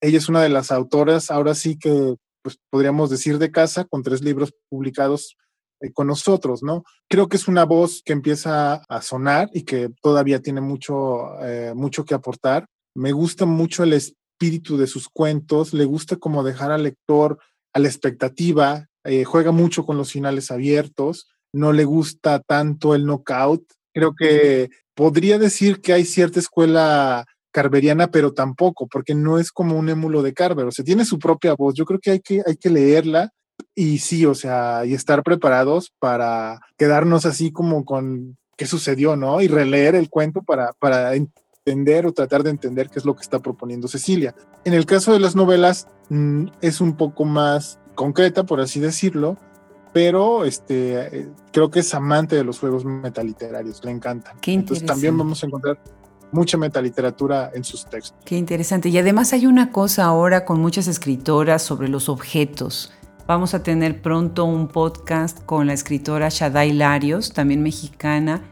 [0.00, 4.02] ella es una de las autoras, ahora sí que pues, podríamos decir de casa, con
[4.02, 5.36] tres libros publicados
[5.80, 6.84] eh, con nosotros, ¿no?
[7.08, 11.74] Creo que es una voz que empieza a sonar y que todavía tiene mucho, eh,
[11.74, 12.66] mucho que aportar.
[12.94, 17.38] Me gusta mucho el espíritu de sus cuentos, le gusta como dejar al lector
[17.74, 23.04] a la expectativa, eh, juega mucho con los finales abiertos, no le gusta tanto el
[23.04, 23.64] knockout.
[23.92, 29.78] Creo que podría decir que hay cierta escuela Carberiana, pero tampoco, porque no es como
[29.78, 31.72] un émulo de Carver, o sea, tiene su propia voz.
[31.72, 33.32] Yo creo que hay que, hay que leerla
[33.74, 39.40] y sí, o sea, y estar preparados para quedarnos así como con qué sucedió, ¿no?
[39.40, 43.22] Y releer el cuento para, para entender o tratar de entender qué es lo que
[43.22, 44.34] está proponiendo Cecilia.
[44.66, 49.38] En el caso de las novelas, mm, es un poco más concreta, por así decirlo,
[49.94, 54.36] pero este, eh, creo que es amante de los juegos metaliterarios, le encantan.
[54.44, 55.78] Entonces también vamos a encontrar
[56.32, 58.14] mucha metaliteratura en sus textos.
[58.24, 58.88] Qué interesante.
[58.88, 62.92] Y además hay una cosa ahora con muchas escritoras sobre los objetos.
[63.26, 68.42] Vamos a tener pronto un podcast con la escritora Shadai Larios, también mexicana,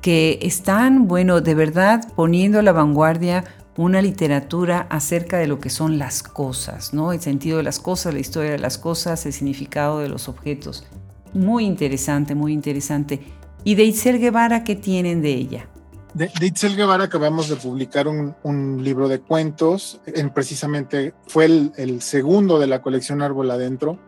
[0.00, 3.44] que están, bueno, de verdad poniendo a la vanguardia
[3.76, 7.12] una literatura acerca de lo que son las cosas, ¿no?
[7.12, 10.86] El sentido de las cosas, la historia de las cosas, el significado de los objetos.
[11.32, 13.20] Muy interesante, muy interesante.
[13.64, 15.68] ¿Y de Itzel Guevara qué tienen de ella?
[16.14, 22.58] De, Itzel Guevara acabamos de publicar un, libro de cuentos, en precisamente fue el, segundo
[22.58, 23.98] de la colección Árbol Adentro.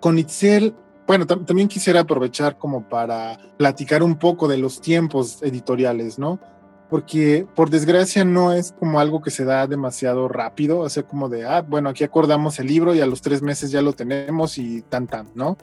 [0.00, 0.74] Con Itzel,
[1.06, 6.40] bueno, también quisiera aprovechar como para platicar un poco de los tiempos editoriales, ¿no?
[6.90, 11.46] Porque por desgracia no es como algo que se da demasiado rápido, o como de,
[11.46, 14.82] ah, bueno, aquí acordamos el libro y a los tres meses ya lo tenemos y
[14.82, 15.56] tan tan, ¿no?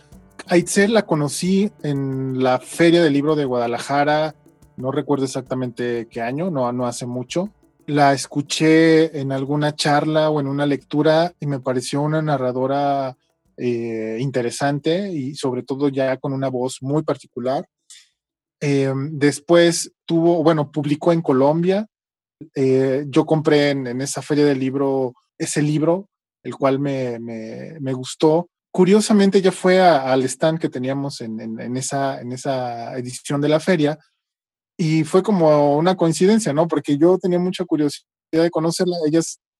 [0.47, 4.33] A Itzel la conocí en la Feria del Libro de Guadalajara
[4.79, 7.49] no recuerdo exactamente qué año, no, hace mucho.
[7.85, 13.17] La escuché en alguna charla o en una lectura y me pareció una narradora
[13.57, 17.67] eh, interesante y sobre todo ya con una voz muy particular.
[18.61, 21.85] Eh, después tuvo, bueno, publicó en Colombia.
[22.55, 26.07] Eh, yo compré en, esa feria del libro ese libro,
[26.41, 28.47] el cual me, gustó.
[28.71, 33.99] Curiosamente, ya fue al stand que teníamos en esa edición de la feria
[34.81, 36.65] y fue como una coincidencia, ¿no?
[36.69, 39.19] Porque yo tenía mucha curiosidad de conocerla, ella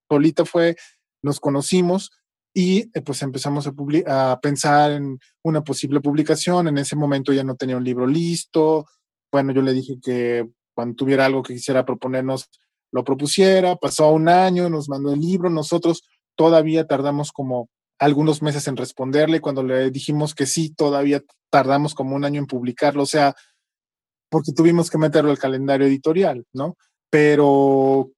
[0.09, 0.77] solita fue,
[1.21, 2.09] nos conocimos
[2.53, 3.73] y eh, pues empezamos a,
[4.07, 6.69] a, pensar en una posible publicación.
[6.69, 8.85] En ese momento ya no tenía un libro listo.
[9.29, 12.49] Bueno, yo le dije que cuando tuviera algo que quisiera proponernos,
[12.93, 13.75] lo propusiera.
[13.75, 15.49] Pasó un año, nos mandó el libro.
[15.49, 16.01] Nosotros
[16.37, 17.67] todavía tardamos como
[17.99, 19.41] algunos meses en responderle.
[19.41, 23.03] Cuando le dijimos que sí, todavía tardamos como un año en publicarlo.
[23.03, 23.35] O sea,
[24.29, 26.77] porque tuvimos que meterlo al calendario editorial, ¿no?
[27.09, 28.11] Pero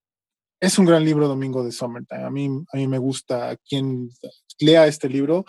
[0.59, 2.23] es un gran libro Domingo de Summertime.
[2.23, 3.57] A mí, a mí me gusta.
[3.67, 4.09] Quien
[4.59, 5.45] lea este libro,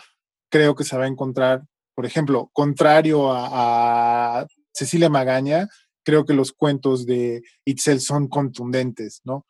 [0.49, 4.45] creo que se va a encontrar, por ejemplo, contrario a,
[4.75, 5.67] Cecilia Magaña,
[6.03, 9.45] creo que los cuentos de Itzel son contundentes, ¿no?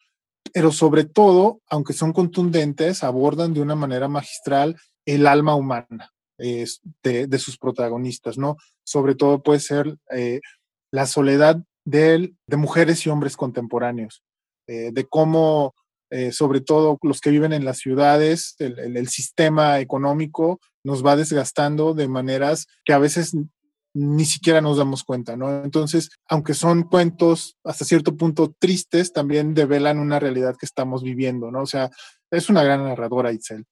[0.51, 6.65] Pero sobre todo, aunque son contundentes, abordan de una manera magistral el alma humana eh,
[7.03, 8.57] de, de, sus protagonistas, ¿no?
[8.83, 10.41] Sobre todo puede ser eh,
[10.93, 14.23] la soledad de, de mujeres y hombres contemporáneos,
[14.67, 15.73] eh, de cómo,
[16.11, 21.15] eh, sobre todo los que viven en las ciudades, el, el, sistema económico nos va
[21.15, 23.35] desgastando de maneras que a veces
[23.95, 25.63] ni siquiera nos damos cuenta, ¿no?
[25.63, 31.49] Entonces, aunque son cuentos hasta cierto punto tristes, también develan una realidad que estamos viviendo,
[31.49, 31.61] ¿no?
[31.61, 31.89] O sea,
[32.29, 33.65] es una gran narradora, Itzel.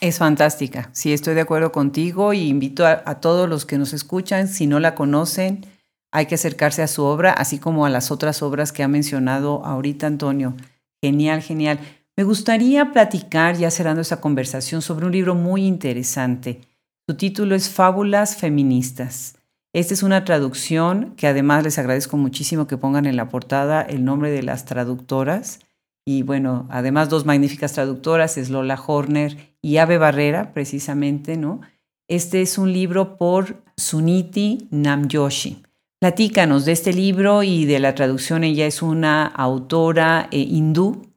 [0.00, 4.48] Es fantástica, sí, estoy de acuerdo contigo y invito a todos los que nos escuchan,
[4.48, 5.64] si no la conocen,
[6.12, 9.64] hay que acercarse a su obra, así como a las otras obras que ha mencionado
[9.64, 10.54] ahorita Antonio.
[11.02, 11.80] Genial, genial.
[12.16, 16.60] Me gustaría platicar, ya cerrando esta conversación, sobre un libro muy interesante.
[17.08, 19.36] Su título es Fábulas Feministas.
[19.74, 24.04] Esta es una traducción que además les agradezco muchísimo que pongan en la portada el
[24.04, 25.60] nombre de las traductoras.
[26.04, 31.62] Y bueno, además dos magníficas traductoras, es Lola Horner y Ave Barrera, precisamente, ¿no?
[32.06, 35.62] Este es un libro por Suniti Namjoshi.
[36.02, 38.42] Platícanos de este libro y de la traducción.
[38.42, 41.14] Ella es una autora eh, hindú,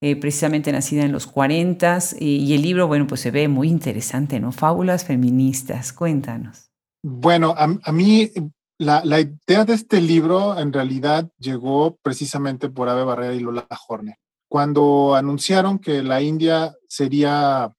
[0.00, 3.68] eh, precisamente nacida en los 40 eh, y el libro, bueno, pues se ve muy
[3.68, 4.50] interesante, ¿no?
[4.50, 5.92] Fábulas feministas.
[5.92, 6.72] Cuéntanos.
[7.04, 8.28] Bueno, a, a mí
[8.76, 13.68] la, la, idea de este libro en realidad llegó precisamente por Ave Barrera y Lola
[13.86, 14.16] Horner.
[14.48, 17.72] Cuando anunciaron que la India sería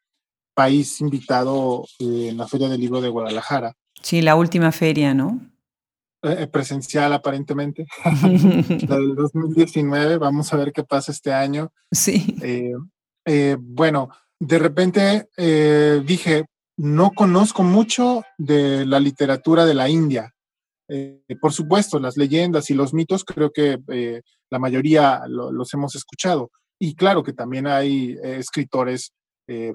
[0.53, 3.73] país invitado eh, en la Feria del Libro de Guadalajara.
[4.01, 5.41] Sí, la última feria, ¿no?
[6.27, 7.85] Eh, presencial aparentemente,
[8.87, 11.71] la del 2019, vamos a ver qué pasa este año.
[11.91, 12.35] Sí.
[12.41, 12.73] Eh,
[13.25, 14.09] eh, bueno,
[14.39, 15.29] de repente
[16.03, 16.45] dije,
[16.77, 20.33] no conozco mucho de la literatura de la India.
[21.39, 23.77] por supuesto, las leyendas y los mitos creo que
[24.49, 26.49] la mayoría lo, los hemos escuchado.
[26.79, 29.13] Y claro que también hay escritores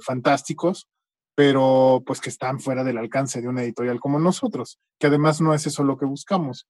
[0.04, 0.88] fantásticos,
[1.34, 5.54] pero pues que están fuera del alcance de una editorial como nosotros, que además no
[5.54, 6.66] es eso lo que buscamos.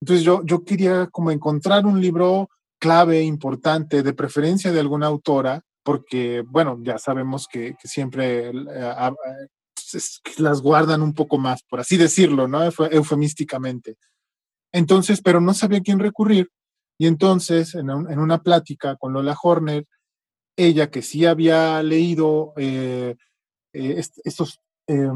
[0.00, 2.48] Entonces yo, yo quería como encontrar un libro
[2.80, 9.02] clave, importante, de preferencia de alguna autora, porque, bueno, ya sabemos que, siempre eh,
[10.38, 12.62] las guardan un poco más, por así decirlo, ¿no?
[12.62, 13.96] Eufemísticamente.
[14.72, 16.50] Entonces, pero no sabía a quién recurrir.
[16.98, 19.86] Y entonces, en una plática con Lola Horner,
[20.56, 23.14] ella que sí había leído eh,
[23.78, 25.08] eh, estos, eh,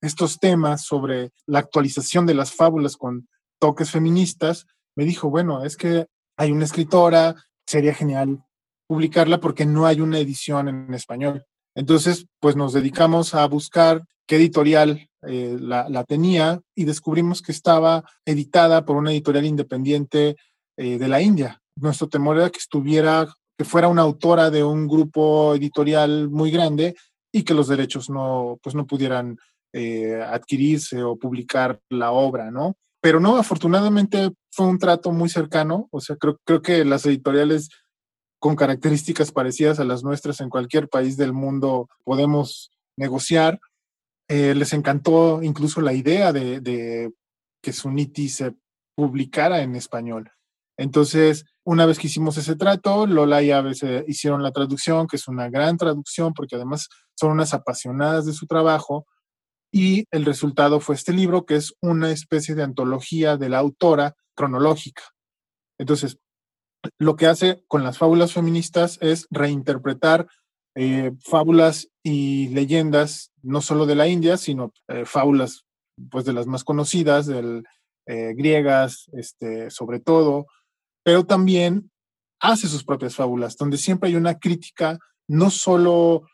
[0.00, 3.28] estos temas sobre la actualización de las fábulas con
[3.60, 7.34] toques feministas, me dijo, bueno, es que hay una escritora,
[7.66, 8.44] sería genial
[8.86, 11.44] publicarla porque no hay una edición en español.
[11.74, 17.52] Entonces, pues nos dedicamos a buscar qué editorial eh, la, la, tenía y descubrimos que
[17.52, 20.36] estaba editada por una editorial independiente
[20.76, 21.60] eh, de la India.
[21.76, 26.94] Nuestro temor era que estuviera, que fuera una autora de un grupo editorial muy grande
[27.34, 29.36] y que los derechos no, pues no pudieran
[29.72, 32.76] eh, adquirirse o publicar la obra, ¿no?
[33.00, 37.70] Pero no, afortunadamente fue un trato muy cercano, o sea, creo, creo que las editoriales
[38.38, 43.58] con características parecidas a las nuestras en cualquier país del mundo podemos negociar.
[44.28, 47.12] Eh, les encantó incluso la idea de, de
[47.60, 48.54] que Suniti se
[48.94, 50.30] publicara en español.
[50.76, 55.28] Entonces, una vez que hicimos ese trato, Lola y Aves hicieron la traducción, que es
[55.28, 59.06] una gran traducción, porque además son unas apasionadas de su trabajo,
[59.72, 64.14] y el resultado fue este libro, que es una especie de antología de la autora
[64.36, 65.02] cronológica.
[65.78, 66.18] Entonces,
[66.98, 70.28] lo que hace con las fábulas feministas es reinterpretar
[70.76, 75.64] eh, fábulas y leyendas, no solo de la India, sino eh, fábulas
[76.10, 77.64] pues, de las más conocidas, del,
[78.06, 80.46] eh, griegas, este, sobre todo,
[81.04, 81.90] pero también
[82.40, 84.98] hace sus propias fábulas, donde siempre hay una crítica,
[85.28, 86.26] no solo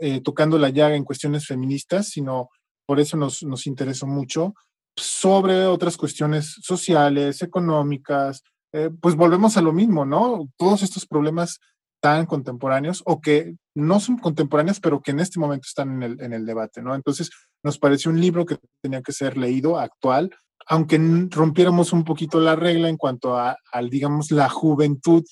[0.00, 2.50] eh, tocando la llaga en cuestiones feministas, sino
[2.86, 4.54] por eso nos, nos interesó mucho,
[4.96, 8.42] sobre otras cuestiones sociales, económicas,
[8.72, 10.48] eh, pues volvemos a lo mismo, ¿no?
[10.56, 11.58] Todos estos problemas
[12.00, 16.20] tan contemporáneos o que no son contemporáneos, pero que en este momento están en el,
[16.20, 16.94] en el debate, ¿no?
[16.94, 17.30] Entonces,
[17.62, 20.30] nos pareció un libro que tenía que ser leído, actual,
[20.70, 21.00] aunque
[21.30, 23.58] rompiéramos un poquito la regla en cuanto a,
[23.90, 25.24] digamos, la juventud,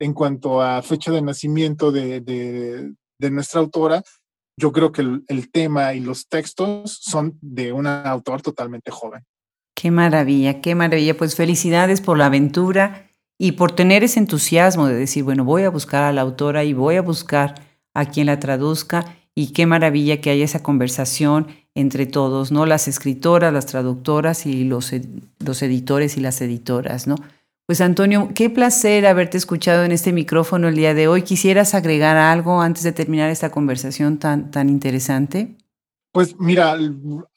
[0.00, 4.02] en cuanto a fecha de nacimiento de, de, nuestra autora,
[4.56, 9.24] yo creo que el, el, tema y los textos son de un autor totalmente joven.
[9.76, 11.16] Qué maravilla, qué maravilla.
[11.16, 13.08] Pues felicidades por la aventura
[13.38, 16.72] y por tener ese entusiasmo de decir, bueno, voy a buscar a la autora y
[16.72, 17.54] voy a buscar
[17.94, 22.66] a quien la traduzca y qué maravilla que haya esa conversación entre todos, ¿no?
[22.66, 24.92] Las escritoras, las traductoras y los,
[25.38, 27.16] los editores y las editoras, ¿no?
[27.66, 31.22] Pues Antonio, qué placer haberte escuchado en este micrófono el día de hoy.
[31.22, 35.56] ¿Quisieras agregar algo antes de terminar esta conversación tan, tan interesante?
[36.12, 36.76] Pues mira,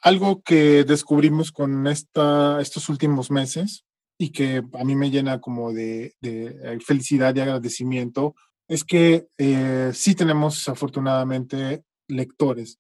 [0.02, 3.86] algo que descubrimos con esta, estos últimos meses
[4.18, 8.36] y que a mí me llena como de, de felicidad y agradecimiento
[8.68, 12.80] es que eh, sí tenemos afortunadamente lectores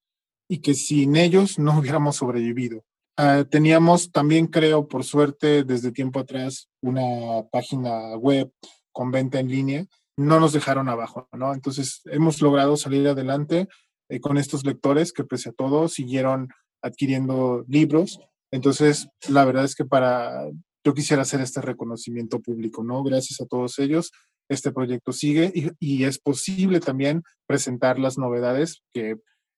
[0.50, 2.84] y que sin ellos no hubiéramos sobrevivido.
[3.18, 8.52] Ah, teníamos también, creo, por suerte, desde tiempo atrás, una página web
[8.92, 9.86] con venta en línea.
[10.18, 11.54] No nos dejaron abajo, ¿no?
[11.54, 13.68] Entonces, hemos logrado salir adelante
[14.10, 16.50] eh, con estos lectores que, pese a todo, siguieron
[16.82, 18.20] adquiriendo libros.
[18.52, 20.50] Entonces, la verdad es que para,
[20.84, 23.02] yo quisiera hacer este reconocimiento público, ¿no?
[23.04, 24.12] Gracias a todos ellos
[24.50, 29.16] este proyecto sigue y, es posible también presentar las novedades que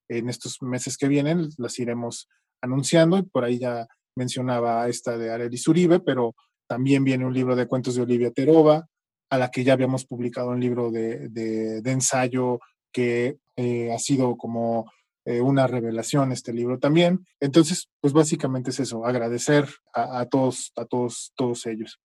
[0.09, 2.29] en estos meses que vienen las iremos
[2.61, 3.25] anunciando.
[3.25, 6.35] Por ahí ya mencionaba esta de Arelis Uribe, pero
[6.67, 8.87] también viene un libro de cuentos de Olivia Terova,
[9.29, 12.59] a la que ya habíamos publicado un libro de, de, ensayo
[12.91, 14.89] que eh, ha sido como
[15.25, 17.25] eh, una revelación este libro también.
[17.41, 21.99] Entonces, pues básicamente es eso, agradecer a, a todos, a todos, todos ellos.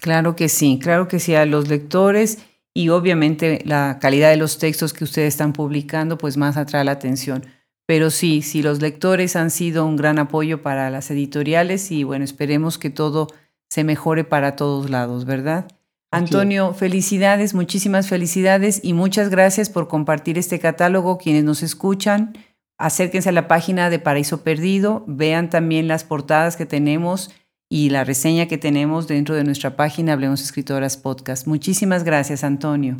[0.00, 2.38] Claro que sí, claro que sí, a los lectores
[2.72, 6.92] y obviamente la calidad de los textos que ustedes están publicando pues más atrae la
[6.92, 7.44] atención.
[7.86, 12.24] Pero sí, sí, los lectores han sido un gran apoyo para las editoriales y bueno,
[12.24, 13.28] esperemos que todo
[13.70, 15.66] se mejore para todos lados, ¿verdad?
[16.10, 21.18] Antonio, felicidades, muchísimas felicidades y muchas gracias por compartir este catálogo.
[21.18, 22.34] Quienes nos escuchan,
[22.78, 27.30] acérquense a la página de Paraíso Perdido, vean también las portadas que tenemos
[27.68, 31.46] y la reseña que tenemos dentro de nuestra página Hablemos Escritoras Podcast.
[31.46, 32.96] Muchísimas gracias, Antonio.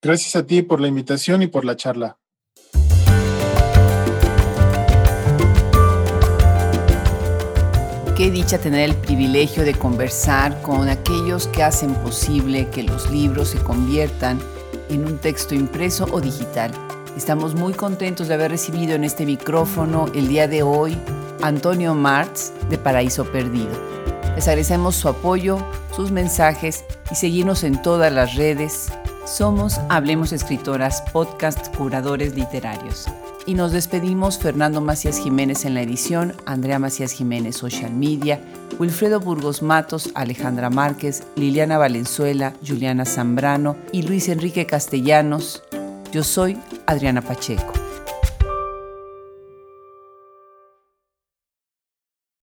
[0.00, 2.18] Gracias a ti por la invitación y por la charla.
[8.16, 13.50] Qué dicha tener el privilegio de conversar con aquellos que hacen posible que los libros
[13.50, 14.38] se conviertan
[14.88, 16.72] en un texto impreso o digital.
[17.16, 20.96] Estamos muy contentos de haber recibido en este micrófono el día de hoy
[21.42, 23.70] Antonio Martz de Paraíso Perdido.
[24.34, 25.58] Les agradecemos su apoyo,
[25.94, 28.92] sus mensajes y seguirnos en todas las redes.
[29.26, 33.06] Somos Hablemos Escritoras, podcast curadores literarios.
[33.44, 38.40] Y nos despedimos Fernando Macías Jiménez en la edición, Andrea Macías Jiménez Social Media,
[38.78, 45.62] Wilfredo Burgos Matos, Alejandra Márquez, Liliana Valenzuela, Juliana Zambrano y Luis Enrique Castellanos.
[46.12, 47.81] Yo soy Adriana Pacheco.